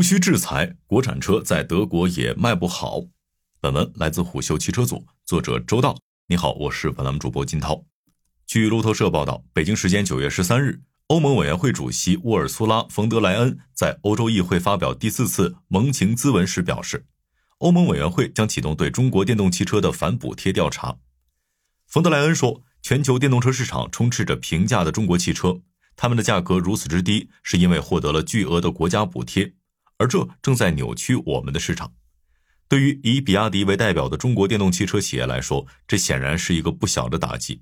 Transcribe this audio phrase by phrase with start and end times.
[0.00, 3.02] 无需制裁，国产车在德国也卖不好。
[3.60, 5.94] 本文来自虎嗅汽车组，作者周道。
[6.28, 7.84] 你好，我是本栏目主播金涛。
[8.46, 17.04] 据路透社报道，北京时间九月十三日，欧盟委员会主席沃尔苏拉·冯德莱恩在欧洲议会发表第四次盟情咨文时表示，
[17.58, 20.96] 欧盟委员会将启动对中国电动汽车的反补贴调查。
[21.86, 25.60] 冯德莱恩说，全球电动车市场充斥着平价的中国汽车，
[25.94, 29.52] 他们的价格如此之低，是因为获得了巨额的国家补贴。
[30.00, 31.92] 而这正在扭曲我们的市场。
[32.66, 37.60] 对于以比亚迪为代表的中国电动汽车企业来说，这显然是一个不小的打击。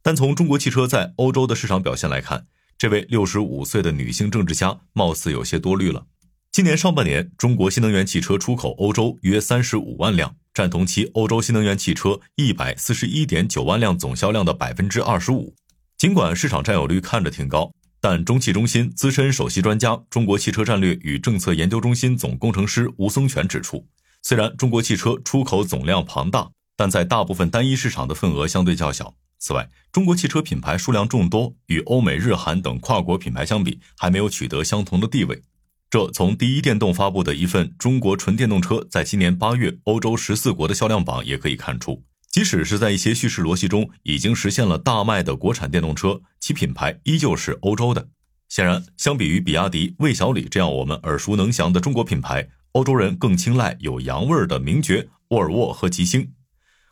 [0.00, 2.46] 但从中国汽车在欧洲的市场表现来看，
[2.78, 6.06] 这位六十五岁的女性政治家貌似有些多虑了。
[6.52, 15.56] 今年上半年，中国新能源汽车出口欧洲约三十五万辆，占同期欧洲新能源汽车一百四十一点九万辆总销量的百分之二十五。
[15.98, 17.72] 尽管市场占有率看着挺高。
[18.00, 23.86] 但中汽中心资深首席专家、中国汽车战略与政策研究中心总工程师吴松全指出，
[24.22, 29.14] 虽然中国汽车出口总量庞大，但在大部分单一市场的份额相对较小。
[29.38, 35.42] 此外，中国汽车品牌数量众多，与欧美日韩等跨国品牌相比，还没有取得相同的地位。
[35.90, 42.02] 这从第一电动发布的一份中国纯电动车在今年八月欧洲十四国的销量榜也可以看出。
[42.30, 48.08] 即使是在一些叙事逻辑中已经实现了大卖的国产电动车，其品牌依旧是欧洲的。
[48.48, 56.32] 显然，相比于比亚迪、魏小李这样我们耳熟能详的中国品牌，欧洲人更青睐有洋味儿的名爵、沃尔沃和吉星。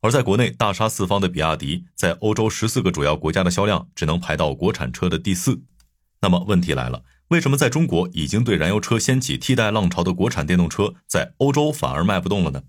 [0.00, 5.62] 而在国内大杀四方的比亚迪，在欧洲十四个主要国家的销量只能排到国产车的第四。
[6.22, 12.62] 那么问题来了，为什么在中国已经对燃油车掀起替代浪潮的国产电动车，在欧洲反而卖不动了呢？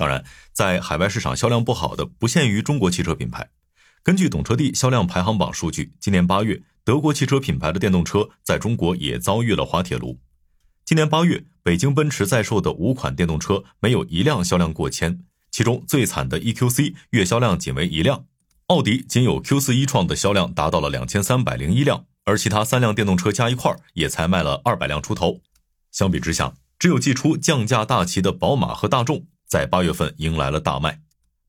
[0.00, 3.50] 当然，在海外市场销量不好的不限于中国汽车品牌。
[4.02, 10.18] 根据懂车帝销量排行榜数据，今年八月，德国汽车品牌的电动车在中国也遭遇了滑铁卢。
[10.86, 18.24] 今年八月，北京奔驰在售的五款电动车没有一辆销量过千，其中最惨的 EQC 月销量仅为一辆，
[18.68, 25.42] 奥迪仅有 Q4 一创的销量达到了两千三百零一辆，而其他三辆电动车加一块也才卖了二百辆出头。
[25.92, 29.26] 相比之下，只有祭出降价大旗的宝马和大众。
[29.50, 31.00] 在八月份迎来了大卖，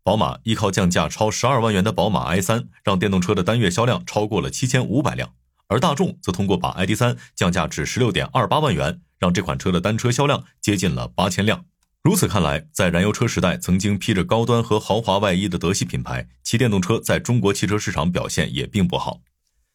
[0.02, 5.36] 宝马依靠降价超十二万元的宝马 i3，让电动车的单月销量超过了七千五百辆，
[5.68, 11.64] 而大众则通过把 ID.3 降价至十六点二八万元，让这款车的单车销量接近了八千辆。
[12.02, 19.22] 如此看来，在燃油车时代曾经披着高端和豪华外衣的德系品牌，其电动车在中国汽车市场表现也并不好。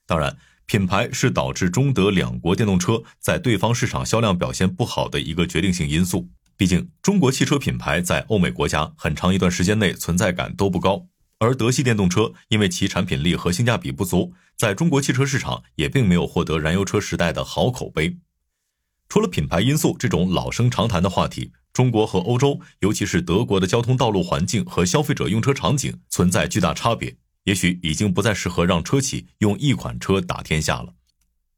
[0.05, 6.29] 当然，品牌是导致中德两国电动车在对方市场销量表现不好的一个决定性因素。
[6.57, 11.07] 毕竟，中国汽车品牌在欧美国家很长一段时间内存在感都不高，
[11.39, 18.17] 而德系电动车因为其产品力和性价比不足，在中国汽车市场也并没有获得燃油车时代的好口碑。
[19.09, 30.95] 除了品牌因素这种老生常谈的话题，中国和欧洲，尤其是德国的交通道路环境和消费者用车场景存在巨大差别，也许已经不再适合让车企用一款车打天下了。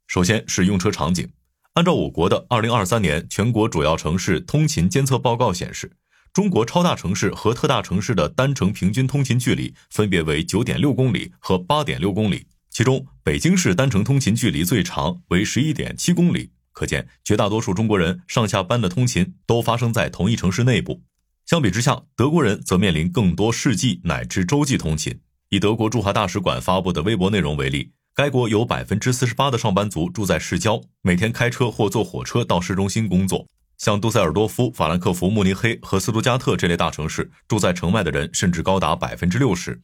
[0.09, 1.31] 首先是用车场景。
[1.79, 5.93] 按照我国的二零二三年全国主要城市通勤监测报告显示，
[6.33, 16.51] 中国超大城市和特大城市的单程平均通勤距离分别为九点六公里和八点六公里，其中北京市单程通勤距离最长为十一点七公里。
[16.73, 21.01] 可见，绝大多数中国人上下班的通勤都发生在同一城市内部。
[21.47, 25.21] 相比之下，德国人则面临更多世纪乃至洲际通勤。
[25.51, 27.93] 以德国驻华大使馆发布的微博内容为例。
[28.19, 33.47] 该国有百分之四十八的上班族住在市郊，每天开车或坐火车到市中心工作。
[33.77, 39.81] 像杜塞尔多夫、法兰克福、慕尼黑和斯图加特这类大城市，住在城外的人甚至高达百分之六十。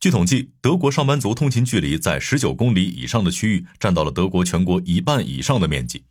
[0.00, 6.02] 据统计，德国上班族通勤距离在十九公里以上的区域占到了德国全国一半以上的面积。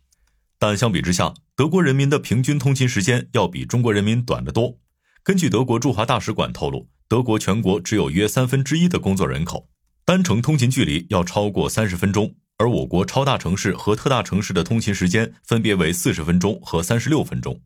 [0.58, 4.78] 但相比之下，德国人民的平均通勤时间要比中国人民短得多。
[5.22, 9.68] 根据德国驻华大使馆透露，德国全国只有约三分之一的工作人口。
[10.06, 17.60] 单程通勤距离要超过三十分钟，而我国超大城市和特大城市的通勤时间分别为四十分钟和三十六分钟。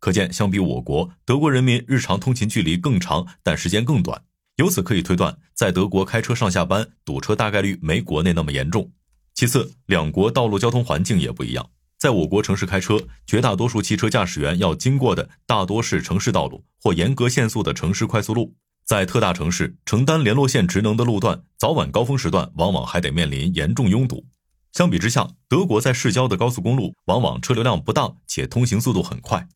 [0.00, 4.24] 可见，相比我国，德国人民日常通勤距离更长，但时间更短。
[4.56, 8.90] 由此可以推断，在德国开车上下班堵车大概率没国内那么严重。
[9.32, 11.70] 其次，两国道路交通环境也不一样。
[11.96, 18.56] 在我国城市开车，绝大多数汽车驾驶员要经过的大多是城市道路或严格限速的城市快速路。
[18.88, 24.24] 在特大城市承担联络线职能的路段，早晚高峰时段往往还得面临严重拥堵。
[24.72, 29.46] 相比之下，德国在市郊的高速公路往往车流量不大，且通行速度很快。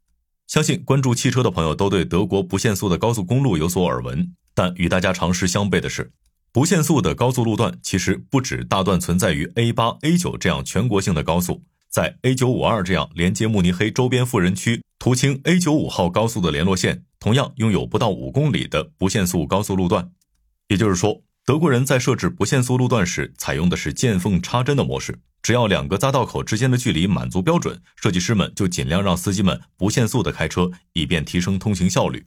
[0.47, 4.35] 相信关注汽车的朋友都对德国不限速的高速公路有所耳闻。
[4.53, 6.13] 但与大家常识相悖的是，
[6.53, 20.11] 不限速的高速路段其实不止大段存在于 A 八、A 九这样全国性的高速，在 A 九五二这样连接慕尼黑周边富人区、途经 A 九五号高速的联络线，同样拥有不到五公里的不限速高速路段。
[20.67, 25.21] 也就是说，德国人在设置不限速路段时，采用的是见缝插针的模式。
[25.41, 32.27] 只要两个匝道口之间的距离满足标准，设计师们就尽量让司机们不限速的开车，以便提升通行效率。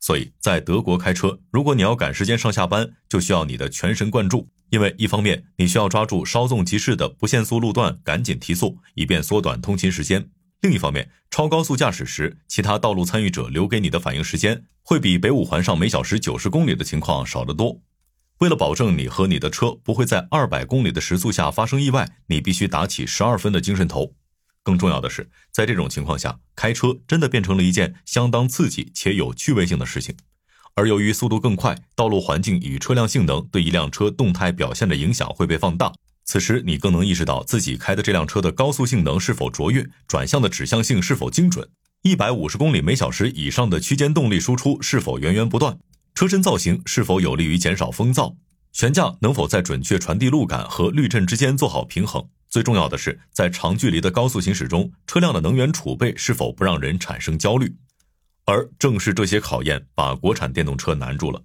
[0.00, 4.48] 所以在德国开车，如果你要赶时间上下班，就需要你的全神贯注。
[4.70, 10.22] 因为一方面你需要抓住稍纵即逝的不限速路段，赶紧提速，以便缩短通勤时间；
[10.64, 17.82] 另一方面，超高速驾驶时，其他道路参与者留给你的反应时间会比北五环上每小时九十公里的情况少得多。
[18.38, 24.14] 为了保证你和你的车不会在二百公里的时速下发生意外，你必须打起十二分的精神头。
[24.62, 30.16] 更重要的是，在这种情况下，开车真的变成了一件相当刺激且有趣味性的事情。
[30.76, 35.92] 而由于速度更快，道路环境与车辆性能对一辆车动态表现的影响会被放大。
[36.24, 41.68] 此时，你更能意识到自己开的这辆车的高速性能是否卓越，转向的指向性是否精准，
[42.02, 45.78] 一百五十公里每小时以上的区间动力输出是否源源不断，
[46.14, 48.36] 车身造型是否有利于减少风噪，
[48.72, 52.26] 悬架能否在准确传递路感和滤震之间做好平衡。
[52.48, 57.76] 最重要的是，在长距离的高速行驶中，车辆的能源储备是否不让人产生焦虑。
[58.46, 61.42] 而正是这些考验，把国产电动车难住了。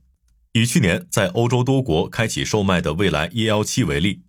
[0.54, 4.22] 以去年在欧洲多国开启售卖的蔚来 EL7 为例，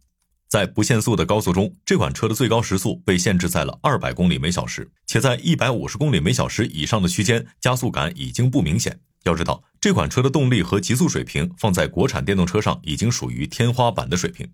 [0.50, 8.98] 在不限速的高速中，这款车的最高时速被限制在了二百公里每小时，且在一百五十公里每小时以上的区间，加速感已经不明显。
[9.22, 14.50] 要知道，这款车的动力和极速水平放在国产电动车上已经属于天花板的水平。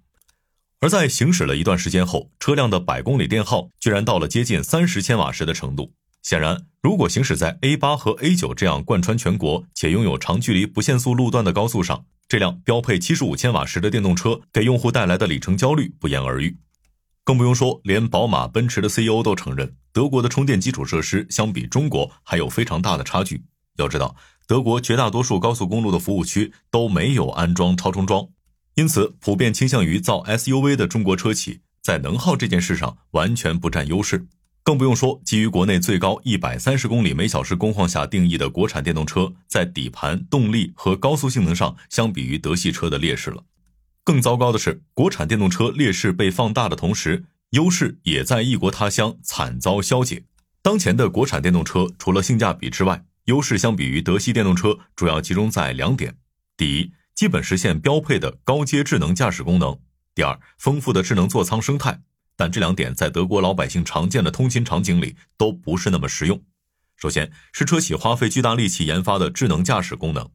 [0.80, 5.94] 而在行驶了一段时间后，车辆的百公里电耗居然到了接近三十千瓦时的程度。
[6.22, 16.56] 显然，如果行驶在 A 八和 A 九这样贯穿全国且拥有长距离不限速路段的高速上，这辆标配七十五千瓦时的电动车给用户带来的里程焦虑不言而喻。
[17.22, 23.44] 更不用说，连宝马、奔驰的 CEO 都承认，德国的充电基础设施相比中国还有非常大的差距。
[23.76, 28.28] 要知道，德国绝大多数高速公路的服务区都没有安装超充桩，
[28.74, 34.26] 因此普遍倾向于造 SUV 的中国车企在能耗这件事上完全不占优势。
[34.66, 43.44] 更不用说，基于国内最高一百三十公里每小时工况下定义的国产电动车，在底盘、动力和高速性能上，相比于德系车的劣势了。
[44.02, 50.24] 更糟糕的是，国产电动车劣势被放大的同时，优势也在异国他乡惨遭消解。
[50.62, 56.16] 当前的国产电动车，除了性价比之外，优势相比于德系电动车，主要集中在两点：
[56.56, 59.78] 第一，基本实现标配的高阶智能驾驶功能；
[60.12, 62.00] 第二，丰富的智能座舱生态。
[62.36, 66.42] 但这两点在德国老百姓常见的通勤场景里都不是那么实用。
[66.96, 70.28] 首先是车企花费巨大力气研发的智能驾驶功能，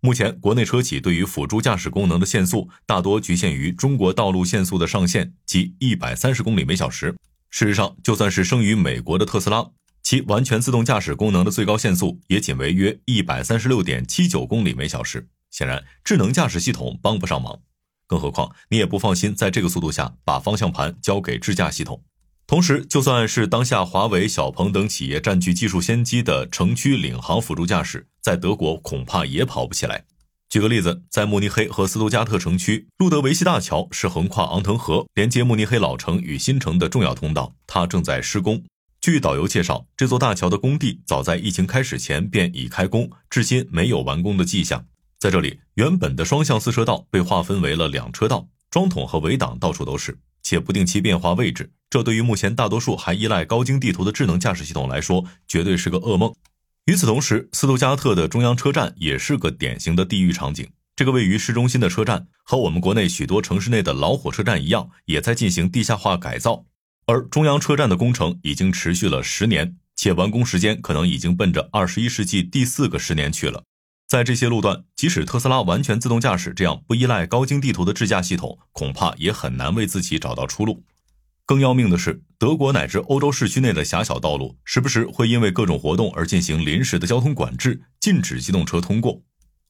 [0.00, 7.14] 目前国内车企对于辅助驾驶功能的限速大多局限于中国道路限速的上限，即一百三十公里每小时。
[7.50, 9.70] 事实上，就算是生于美国的特斯拉，
[10.02, 15.28] 其完全自动驾驶功能的最高限速也仅为约一百三十六点七九公里每小时。
[15.50, 17.60] 显然，智能驾驶系统帮不上忙。
[18.08, 22.02] 更何况，你也不放心在这个速度下把方向盘交给智驾系统。
[22.48, 30.06] 同时，就算是当下华为、小鹏等企业占据技术先机的城区领航辅助驾驶，在德国恐怕也跑不起来。
[30.48, 38.64] 举个例子，在慕尼黑和斯图加特城区，路德维希大桥是横跨昂腾河、连接慕尼黑老城与新城的重要通道，它正在施工。
[39.02, 44.86] 据导游介绍，这座大桥的工地早在疫情开始前便已开工，至今没有完工的迹象。
[45.18, 51.72] 在这里，原本的双向四车道被划分为了两车道，桩桶和围挡到处都是，且不定期变化位置。
[51.90, 56.32] 这对于目前大多数还依赖高精地图的智能驾驶系统来说，绝对是个噩梦。
[56.84, 60.68] 与此同时，斯图加特的中央车站也是个典型的地狱场景。
[60.94, 66.64] 这个位于市中心的车站，和我们国内许多城市内的老火车站一样，也在进行地下化改造。
[67.06, 73.64] 而中央车站的工程已经持续了十年，且完工时间可能已经奔着二十一世纪第四个十年去了。
[74.08, 80.82] 在这些路段，即使特斯拉完全自动驾驶这样不依赖高精地图的智驾系统，恐怕也很难为自己找到出路。
[81.44, 89.20] 更要命的是，德国乃至欧洲市区内的狭小道路，时不时会因为各种活动而进行临时的交通管制，禁止机动车通过。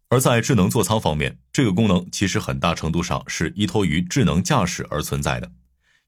[0.08, 5.50] 而在智能座舱方面，这个功能其实很大程度上是依托于智能驾驶而存在的。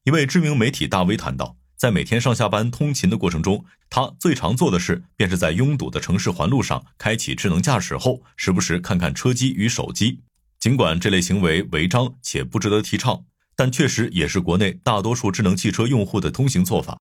[0.05, 1.57] 一位知名媒体大 V 谈到。
[1.81, 10.19] 在每天上下班通勤的过程中，他最常做的事便是在拥堵的城市环路上开启智能驾驶后，时不时看看车机与手机。
[10.59, 16.99] 尽管这类行为违章且不值得提倡，但确实也是国内大多数智能汽车用户的通行做法。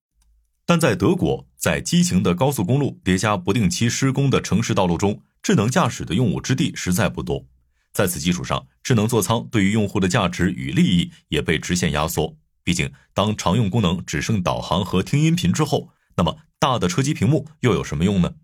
[0.64, 7.44] 但在德国，在激情的高速公路叠加不定期施工的城市道路中，智能驾驶的用武之地实在不多。
[7.92, 12.34] 在此基础上，智能座舱对于用户的价值与利益也被直线压缩。
[12.70, 18.34] 毕竟，当常用功能只剩导航和听音频之后，那么大的车机屏幕又有什么用呢？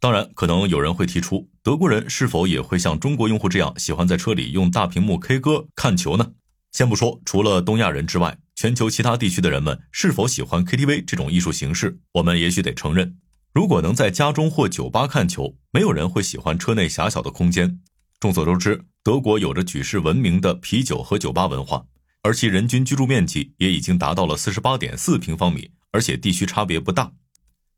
[0.00, 6.32] 当然，可能有人会提出，德国人是否也会像中国用户这样喜欢在车里用大屏幕 K 歌看球呢？
[6.72, 13.16] 先不说除了东亚人之外，全球其他地区的人们是否喜欢 KTV 这种艺术形式，我们也许得承认，
[13.54, 17.80] 如果能在家中或酒吧看球，没有人会喜欢车内狭小的空间。
[18.18, 21.86] 众所周知，德国有着举世闻名的啤酒和酒吧文化，
[22.22, 27.12] 而其人均居住面积也已经达到了四十八点四平方米，而且地区差别不大。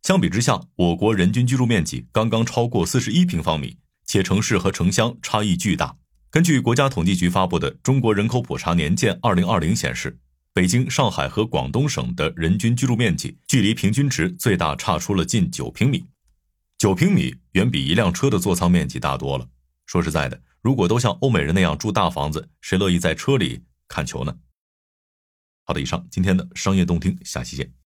[0.02, 5.96] 相比之下，我国人均居住面积刚刚超过四十一平方米，且城市和城乡差异巨大。
[6.28, 10.18] 根据国家统计局发布的《中国人口普查年鉴（二零二零）》显示，
[10.52, 16.04] 北京、上海和广东省的人均居住面积距离平均值最大差出了近九平米。
[16.78, 19.46] 九平米远比一辆车的座舱面积大多了。
[19.86, 23.60] 说实在的，如果都像欧美人那样住大房子，谁乐意在车里
[23.92, 24.34] 看球呢？
[25.64, 27.81] 好的，以上今天的商业动听，下期见。